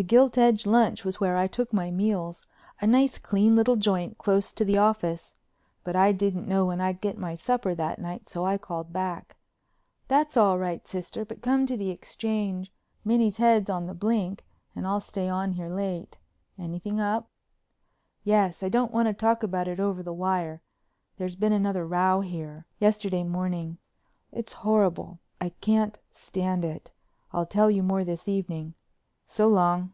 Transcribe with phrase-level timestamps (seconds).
[0.00, 2.46] The Gilt Edge Lunch was where I took my meals,
[2.80, 5.34] a nice clean little joint close to the office.
[5.82, 9.34] But I didn't know when I'd get my supper that night, so I called back:
[10.06, 12.70] "That's all right, sister, but come to the Exchange.
[13.04, 14.44] Minnie's head's on the blink
[14.76, 16.16] and I'll stay on here late.
[16.56, 17.28] Anything up?"
[18.22, 18.62] "Yes.
[18.62, 20.62] I don't want to talk about it over the wire.
[21.16, 23.78] There's been another row here—yesterday morning.
[24.30, 26.92] It's horrible; I can't stand it.
[27.32, 28.74] I'll tell you more this evening.
[29.30, 29.92] So long."